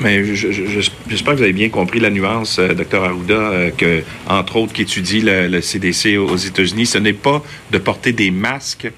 Mais 0.00 0.24
j'espère 0.34 1.32
que 1.32 1.38
vous 1.38 1.42
avez 1.42 1.52
bien 1.52 1.70
compris 1.70 1.98
la 1.98 2.10
nuance, 2.10 2.58
euh, 2.58 2.72
docteur 2.72 3.04
Arruda, 3.04 3.34
euh, 3.34 3.70
que, 3.76 4.02
entre 4.28 4.56
autres, 4.56 4.72
qu'étudie 4.72 5.20
le, 5.20 5.48
le, 5.48 5.60
CDC 5.60 6.16
aux 6.16 6.36
États-Unis, 6.36 6.86
ce 6.86 6.98
n'est 6.98 7.12
pas 7.12 7.42
de 7.72 7.78
porter 7.78 8.12
des 8.12 8.30
masques 8.30 8.90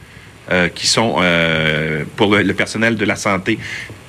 euh, 0.50 0.68
qui 0.68 0.86
sont 0.86 1.16
pour 2.16 2.36
le, 2.36 2.52
personnel 2.52 2.96
de 2.96 3.04
la 3.04 3.16
santé. 3.16 3.58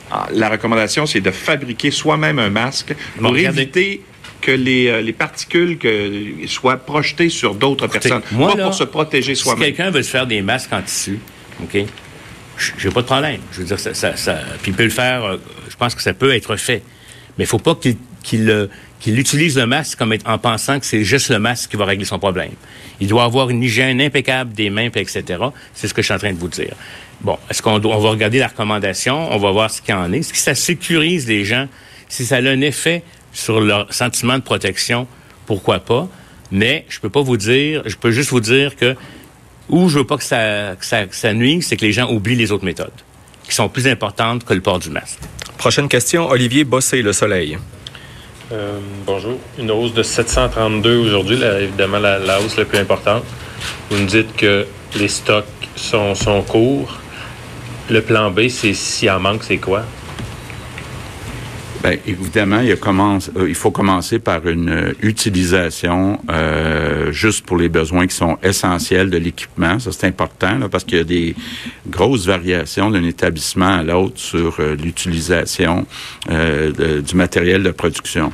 Ah, 0.10 0.27
la 0.34 0.50
recommandation, 0.50 1.06
c'est 1.06 1.22
de 1.22 1.32
fabriquer 1.32 1.91
soi-même 1.91 2.39
un 2.39 2.50
masque 2.50 2.94
pour 3.18 3.38
éviter 3.38 4.01
que 4.41 4.51
les, 4.51 5.01
les 5.01 5.13
particules 5.13 5.77
que, 5.77 6.48
soient 6.48 6.77
projetées 6.77 7.30
sur 7.30 7.56
d'autres 7.56 7.88
personnes, 7.88 8.22
pas 8.38 8.56
pour 8.58 8.74
se 8.74 8.84
protéger 8.84 9.36
soi-même. 9.36 9.63
Si 9.63 9.70
quelqu'un 9.70 9.91
veut 9.91 10.03
se 10.03 10.10
faire 10.10 10.27
des 10.27 10.41
masques 10.41 10.74
en 10.74 10.82
tissu, 10.82 11.20
OK, 11.63 11.86
j'ai 12.77 12.89
pas 12.89 13.01
de 13.01 13.06
problème. 13.06 13.41
Je 13.51 13.62
veux 13.62 13.65
dire, 13.65 13.80
ça, 13.80 14.13
puis 14.62 14.72
il 14.72 14.74
peut 14.74 14.84
le 14.84 14.89
faire. 14.89 15.24
Euh, 15.24 15.38
je 15.70 15.75
pense 15.75 15.96
que 15.96 16.01
ça 16.01 16.13
peut 16.13 16.34
être 16.34 16.56
fait, 16.56 16.84
mais 17.38 17.46
il 17.46 17.48
faut 17.48 17.60
pas 17.60 17.77
euh, 18.34 18.68
qu'il 19.00 19.20
utilise 19.20 19.58
le 19.58 19.65
masque 19.65 19.98
comme 19.98 20.13
en 20.25 20.38
pensant 20.38 20.80
que 20.80 20.86
c'est 20.86 21.03
juste 21.03 21.30
le 21.30 21.39
masque 21.39 21.72
qui 21.72 21.77
va 21.77 21.86
régler 21.86 22.06
son 22.06 22.20
problème. 22.20 22.51
Il 23.00 23.08
doit 23.08 23.24
avoir 23.24 23.50
une 23.50 23.63
hygiène 23.63 24.00
impeccable 24.01 24.53
des 24.53 24.70
mains, 24.70 24.89
etc. 24.94 25.24
C'est 25.74 25.88
ce 25.88 25.94
que 25.94 26.01
je 26.01 26.08
suis 26.08 26.13
en 26.13 26.20
train 26.20 26.34
de 26.34 26.39
vous 26.39 26.48
dire. 26.48 26.75
Bon, 27.22 27.38
est-ce 27.50 27.62
qu'on 27.62 27.84
on 27.84 28.00
va 28.00 28.10
regarder 28.10 28.39
la 28.39 28.48
recommandation, 28.48 29.32
on 29.32 29.38
va 29.38 29.51
voir 29.51 29.70
ce 29.70 29.82
qu'il 29.82 29.94
en 29.94 30.12
est. 30.12 30.24
ce 30.24 30.34
que 30.34 30.39
ça 30.39 30.56
sécurise 30.56 31.27
les 31.27 31.46
gens? 31.46 31.68
Si 32.10 32.25
ça 32.25 32.38
a 32.38 32.41
un 32.41 32.62
effet 32.62 33.03
sur 33.32 33.62
leur 33.62 33.91
sentiment 33.94 34.38
de 34.38 34.44
protection, 34.44 35.08
pourquoi 35.46 35.80
pas? 35.80 36.10
Mais 36.51 36.86
je 36.89 37.00
peux 37.00 37.10
pas 37.10 37.22
vous 37.22 37.38
dire, 37.38 37.84
je 37.86 37.96
peux 37.96 38.12
juste 38.12 38.32
vous 38.32 38.41
dire 38.41 38.75
que 38.75 38.96
ou 39.72 39.90
je 39.90 40.00
veux 40.00 40.06
pas 40.06 40.18
que 40.18 40.24
ça, 40.24 40.75
que 40.78 40.86
ça, 40.86 41.06
que 41.08 41.16
ça 41.16 41.34
nuise, 41.34 41.66
c'est 41.68 41.78
que 41.78 41.86
les 41.86 41.94
gens 41.94 42.12
oublient 42.12 42.36
les 42.36 42.51
autres 42.51 42.66
méthodes, 42.66 42.92
qui 43.44 43.56
sont 43.56 43.70
plus 43.70 43.88
importantes 43.88 44.44
que 44.44 44.54
le 44.54 44.62
port 44.62 44.80
du 44.80 44.90
masque. 44.90 45.18
Prochaine 45.58 45.88
question, 45.88 46.30
Olivier 46.30 46.63
Bossé, 46.63 47.01
Le 47.01 47.13
Soleil. 47.13 47.58
Euh, 48.51 48.80
bonjour. 49.06 49.40
Une 49.58 49.72
hausse 49.72 49.94
de 49.94 50.04
732 50.04 50.98
aujourd'hui, 50.98 51.40
évidemment 51.42 52.00
la, 52.00 52.42
hausse 52.42 52.58
la 52.58 52.66
plus 52.66 52.80
importante. 52.80 53.24
Vous 53.90 53.98
nous 53.98 54.06
dites 54.06 54.36
que 54.36 54.68
les 54.98 55.08
stocks 55.08 55.46
sont, 55.75 56.16
sont 56.16 56.42
courts. 56.42 56.98
Le 57.90 58.01
plan 58.01 58.30
B, 58.30 58.50
c'est 58.50 58.74
s'il 58.74 59.10
en 59.10 59.20
manque, 59.20 59.44
c'est 59.44 59.58
quoi? 59.58 59.86
Bien, 61.82 61.98
évidemment, 62.06 62.60
il, 62.60 62.76
commence, 62.78 63.32
euh, 63.36 63.50
il, 63.50 63.56
faut 63.56 63.72
commencer 63.72 64.20
par 64.20 64.48
une 64.48 64.70
euh, 64.70 64.94
utilisation 65.02 66.20
euh, 66.30 67.12
juste 67.12 67.44
pour 67.44 67.58
les 67.58 67.70
besoins 67.70 68.06
qui 68.06 68.16
sont 68.16 68.38
essentiels 68.44 69.10
de 69.10 69.18
l'équipement. 69.18 69.80
Ça, 69.80 69.92
c'est 69.92 70.06
important 70.06 70.60
là, 70.60 70.70
parce 70.70 70.84
qu'il 70.84 71.00
y 71.00 71.02
a 71.02 71.06
des 71.06 71.36
grosses 71.88 72.28
variations 72.28 72.92
d'un 72.92 73.04
établissement 73.04 73.80
à 73.80 73.84
l'autre 73.84 74.20
sur 74.20 74.62
l'utilisation 74.62 75.88
du 76.30 77.16
matériel 77.16 77.64
de 77.64 77.72
production 77.72 78.32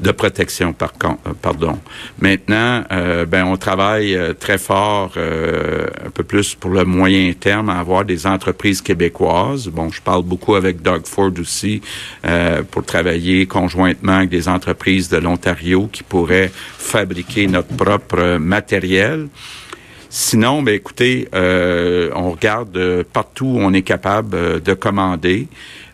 de 0.00 0.12
protection, 0.12 0.72
par 0.72 0.92
euh, 1.04 1.32
pardon. 1.40 1.78
Maintenant, 2.20 2.84
euh, 2.92 3.24
ben, 3.26 3.44
on 3.44 3.56
travaille 3.56 4.14
euh, 4.14 4.34
très 4.34 4.58
fort, 4.58 5.12
un 5.16 6.10
peu 6.10 6.22
plus 6.22 6.54
pour 6.54 6.70
le 6.70 6.84
moyen 6.84 7.32
terme, 7.32 7.70
à 7.70 7.78
avoir 7.78 8.04
des 8.04 8.26
entreprises 8.26 8.82
québécoises. 8.82 9.68
Bon, 9.68 9.90
je 9.90 10.00
parle 10.00 10.22
beaucoup 10.22 10.54
avec 10.54 10.82
Doug 10.82 11.06
Ford 11.06 11.32
aussi 11.40 11.80
pour 12.70 12.83
travailler 12.84 13.46
conjointement 13.46 14.18
avec 14.18 14.30
des 14.30 14.48
entreprises 14.48 15.08
de 15.08 15.16
l'Ontario 15.16 15.88
qui 15.92 16.02
pourraient 16.02 16.50
fabriquer 16.54 17.46
notre 17.46 17.74
propre 17.76 18.38
matériel. 18.38 19.28
Sinon, 20.10 20.62
ben 20.62 20.74
écoutez, 20.74 21.28
on 21.32 22.30
regarde 22.30 23.02
partout 23.12 23.46
où 23.46 23.58
on 23.58 23.72
est 23.72 23.82
capable 23.82 24.62
de 24.62 24.74
commander. 24.74 25.48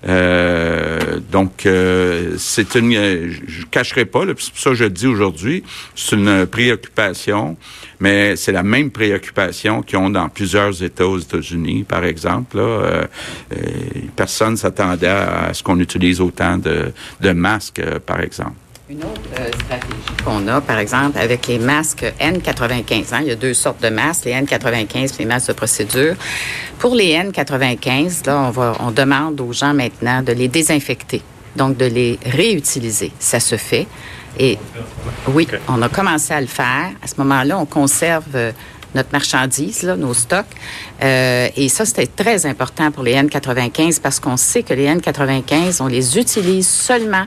Euh, 0.09 1.21
donc, 1.31 1.67
euh, 1.67 2.35
c'est 2.39 2.75
une, 2.75 2.93
je 2.93 3.65
cacherai 3.71 4.05
pas, 4.05 4.21
c'est 4.39 4.51
pour 4.51 4.59
ça 4.59 4.71
que 4.71 4.77
je 4.77 4.85
le 4.85 4.91
dis 4.91 5.07
aujourd'hui, 5.07 5.63
c'est 5.95 6.17
une 6.17 6.47
préoccupation, 6.47 7.57
mais 7.99 8.37
c'est 8.37 8.53
la 8.53 8.63
même 8.63 8.91
préoccupation 8.91 9.83
qu'ils 9.83 9.99
ont 9.99 10.11
dans 10.11 10.29
plusieurs 10.29 10.83
États 10.83 11.07
aux 11.07 11.19
États-Unis, 11.19 11.85
par 11.85 12.05
exemple. 12.05 12.57
Là, 12.57 12.63
euh, 12.63 13.07
personne 14.17 14.57
s'attendait 14.57 15.09
à, 15.09 15.53
ce 15.53 15.63
qu'on 15.63 15.79
utilise 15.81 16.21
autant 16.21 16.57
de, 16.57 16.93
de 17.21 17.33
masques, 17.33 17.83
par 18.07 18.21
exemple. 18.21 18.55
Une 18.91 19.05
autre 19.05 19.21
stratégie 19.65 20.25
qu'on 20.25 20.49
a, 20.49 20.61
par 20.61 20.81
exemple, 20.81 21.17
avec 21.17 21.47
les 21.47 21.61
masques 21.61 22.13
N95, 22.19 23.15
hein, 23.15 23.19
il 23.21 23.29
y 23.29 23.31
a 23.31 23.37
deux 23.37 23.55
sortes 23.55 23.81
de 23.81 23.89
masques, 23.89 24.25
les 24.25 24.33
N95 24.33 24.97
et 24.97 25.19
les 25.21 25.25
masques 25.27 25.47
de 25.47 25.53
procédure. 25.53 26.17
Pour 26.81 26.97
les 26.97 27.13
N95, 27.13 28.27
là, 28.27 28.41
on, 28.49 28.51
va, 28.51 28.77
on 28.81 28.91
demande 28.91 29.41
aux 29.41 29.53
gens 29.53 29.75
maintenant 29.75 30.23
de 30.23 30.33
les 30.33 30.49
désinfecter, 30.49 31.23
donc 31.55 31.77
de 31.77 31.85
les 31.85 32.19
réutiliser. 32.27 33.13
Ça 33.21 33.39
se 33.39 33.55
fait. 33.55 33.87
Et 34.37 34.59
oui, 35.29 35.47
on 35.69 35.81
a 35.83 35.89
commencé 35.89 36.35
à 36.35 36.41
le 36.41 36.49
faire. 36.49 36.91
À 37.01 37.07
ce 37.07 37.15
moment-là, 37.19 37.59
on 37.59 37.67
conserve 37.67 38.25
euh, 38.35 38.51
notre 38.97 39.11
marchandise, 39.13 39.83
là, 39.85 39.97
nos 39.97 40.15
stocks. 40.15 40.47
Euh, 41.03 41.49
et 41.57 41.69
ça, 41.69 41.85
c'était 41.85 42.07
très 42.09 42.45
important 42.47 42.91
pour 42.91 43.05
les 43.05 43.15
N95 43.15 44.01
parce 44.01 44.19
qu'on 44.19 44.37
sait 44.37 44.65
que 44.65 44.75
les 44.75 44.89
N95, 44.89 45.81
on 45.81 45.87
les 45.87 46.19
utilise 46.19 46.69
seulement 46.69 47.27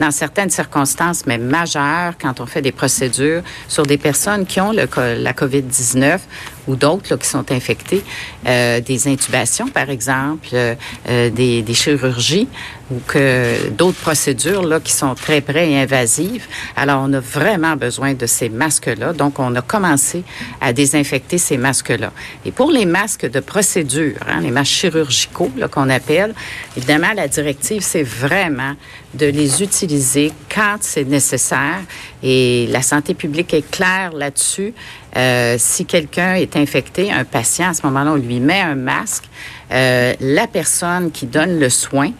dans 0.00 0.10
certaines 0.10 0.50
circonstances, 0.50 1.26
mais 1.26 1.38
majeures, 1.38 2.14
quand 2.20 2.40
on 2.40 2.46
fait 2.46 2.62
des 2.62 2.72
procédures 2.72 3.42
sur 3.68 3.84
des 3.84 3.98
personnes 3.98 4.46
qui 4.46 4.60
ont 4.60 4.72
la 4.72 5.32
COVID-19 5.32 6.18
ou 6.66 6.76
d'autres 6.76 7.16
qui 7.16 7.28
sont 7.28 7.50
infectés, 7.52 8.02
euh, 8.46 8.80
des 8.80 9.08
intubations, 9.08 9.68
par 9.68 9.90
exemple, 9.90 10.48
euh, 10.52 10.74
euh, 11.08 11.30
des, 11.30 11.62
des, 11.62 11.74
chirurgies 11.74 12.48
ou 12.90 13.00
que 13.06 13.70
d'autres 13.70 13.98
procédures 13.98 14.62
là, 14.62 14.80
qui 14.80 14.92
sont 14.92 15.14
très 15.14 15.40
près 15.40 15.70
et 15.70 15.78
invasives. 15.80 16.46
Alors, 16.76 17.02
on 17.06 17.12
a 17.12 17.20
vraiment 17.20 17.76
besoin 17.76 18.14
de 18.14 18.26
ces 18.26 18.48
masques-là. 18.48 19.12
Donc, 19.12 19.38
on 19.38 19.54
a 19.54 19.62
commencé 19.62 20.22
à 20.60 20.72
désinfecter 20.72 21.38
ces 21.38 21.56
masques-là. 21.56 22.12
Et 22.44 22.52
pour 22.52 22.70
les 22.70 22.86
masques 22.86 23.28
de 23.28 23.40
procédure, 23.40 24.16
hein, 24.28 24.40
les 24.42 24.50
masques 24.50 24.72
chirurgicaux 24.72 25.50
qu'on 25.70 25.88
appelle, 25.88 26.34
évidemment, 26.76 27.12
la 27.14 27.28
directive, 27.28 27.82
c'est 27.82 28.02
vraiment 28.02 28.74
de 29.14 29.26
les 29.26 29.62
utiliser 29.62 30.32
quand 30.52 30.76
c'est 30.80 31.04
nécessaire. 31.04 31.80
Et 32.22 32.66
la 32.70 32.82
santé 32.82 33.14
publique 33.14 33.54
est 33.54 33.68
claire 33.70 34.12
là-dessus. 34.12 34.74
Euh, 35.16 35.56
si 35.58 35.86
quelqu'un 35.86 36.34
est 36.34 36.53
infecté, 36.56 37.12
un 37.12 37.24
patient, 37.24 37.70
à 37.70 37.74
ce 37.74 37.82
moment-là, 37.86 38.12
on 38.12 38.16
lui 38.16 38.40
met 38.40 38.60
un 38.60 38.74
masque. 38.74 39.24
Euh, 39.72 40.14
la 40.20 40.46
personne 40.46 41.10
qui 41.10 41.26
donne 41.26 41.58
le 41.58 41.68
soin, 41.68 42.10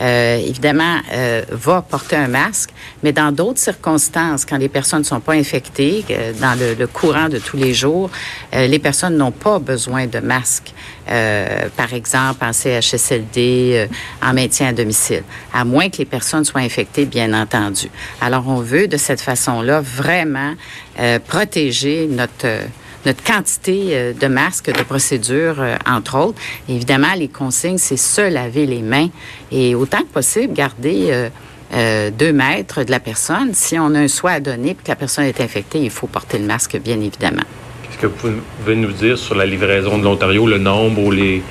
euh, 0.00 0.38
évidemment, 0.38 0.98
euh, 1.12 1.42
va 1.50 1.82
porter 1.82 2.16
un 2.16 2.26
masque, 2.26 2.70
mais 3.02 3.12
dans 3.12 3.30
d'autres 3.30 3.60
circonstances, 3.60 4.44
quand 4.44 4.56
les 4.56 4.68
personnes 4.68 5.00
ne 5.00 5.04
sont 5.04 5.20
pas 5.20 5.34
infectées, 5.34 6.04
euh, 6.10 6.32
dans 6.40 6.58
le, 6.58 6.86
courant 6.86 7.28
de 7.28 7.38
tous 7.38 7.56
les 7.56 7.72
jours, 7.74 8.10
euh, 8.54 8.66
les 8.66 8.78
personnes 8.78 9.16
n'ont 9.16 9.30
pas 9.30 9.58
besoin 9.58 10.06
de 10.06 10.18
masque. 10.18 10.72
par 11.76 11.92
exemple, 11.92 12.42
en 12.44 12.52
CHSLD, 12.52 13.88
en 14.22 14.32
maintien 14.32 14.68
à 14.68 14.72
domicile, 14.72 15.22
à 15.52 15.64
moins 15.64 15.90
que 15.90 15.98
les 15.98 16.06
personnes 16.06 16.44
soient 16.44 16.62
infectées, 16.62 17.04
bien 17.04 17.34
entendu. 17.34 17.90
Alors, 18.22 18.48
on 18.48 18.60
veut 18.60 18.88
de 18.88 18.96
cette 18.96 19.20
façon-là 19.20 19.82
vraiment 19.82 20.54
protéger 21.28 22.08
notre 22.10 22.46
notre 23.06 23.22
quantité 23.22 24.14
de 24.14 24.26
masques 24.26 24.72
de 24.72 24.82
procédure, 24.82 25.56
entre 25.86 26.18
autres. 26.18 26.40
évidemment, 26.68 27.14
les 27.16 27.28
consignes, 27.28 27.78
c'est 27.78 27.96
se 27.96 28.20
laver 28.20 28.66
les 28.66 28.82
mains 28.82 29.08
et 29.50 29.74
autant 29.74 29.98
que 29.98 30.12
possible 30.12 30.52
garder 30.52 31.08
euh, 31.10 31.28
euh, 31.74 32.10
deux 32.10 32.32
mètres 32.32 32.84
de 32.84 32.90
la 32.90 33.00
personne. 33.00 33.54
Si 33.54 33.78
on 33.78 33.94
a 33.94 34.00
un 34.00 34.08
soin 34.08 34.34
à 34.34 34.40
donner 34.40 34.70
et 34.70 34.74
que 34.74 34.88
la 34.88 34.96
personne 34.96 35.24
est 35.24 35.40
infectée, 35.40 35.78
il 35.78 35.90
faut 35.90 36.06
porter 36.06 36.38
le 36.38 36.46
masque, 36.46 36.78
bien 36.78 37.00
évidemment. 37.00 37.42
Qu'est-ce 37.82 37.98
que 37.98 38.06
vous 38.06 38.40
pouvez 38.60 38.76
nous 38.76 38.92
dire 38.92 39.18
sur 39.18 39.34
la 39.34 39.46
livraison 39.46 39.98
de 39.98 40.04
l'Ontario, 40.04 40.46
le 40.46 40.58
nombre 40.58 41.02
ou 41.02 41.10
les, 41.10 41.42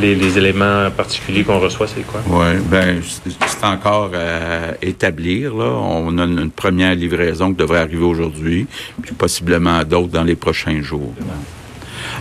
les, 0.00 0.14
les, 0.14 0.38
éléments 0.38 0.90
particuliers 0.90 1.44
qu'on 1.44 1.58
reçoit, 1.58 1.86
c'est 1.86 2.06
quoi? 2.06 2.20
Oui, 2.28 2.60
ben 2.70 3.00
c'est 3.46 3.64
encore 3.64 4.10
à 4.14 4.74
établir. 4.82 5.54
Là. 5.54 5.66
On 5.66 6.18
a 6.18 6.24
une 6.24 6.50
première 6.50 6.94
livraison 6.94 7.50
qui 7.50 7.56
devrait 7.56 7.80
arriver 7.80 8.04
aujourd'hui, 8.04 8.66
puis 9.02 9.14
possiblement 9.14 9.82
d'autres 9.84 10.12
dans 10.12 10.24
les 10.24 10.36
prochains 10.36 10.82
jours. 10.82 11.12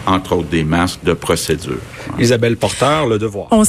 Entre 0.07 0.33
autres, 0.33 0.49
des 0.49 0.63
masques 0.63 1.03
de 1.03 1.13
procédure. 1.13 1.79
Isabelle 2.19 2.57
Porteur, 2.57 3.07
Le 3.07 3.17
Devoir. 3.17 3.47
On 3.51 3.63